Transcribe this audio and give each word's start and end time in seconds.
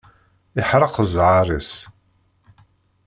Iḥerrek 0.59 0.95
ẓẓher-is. 1.07 1.71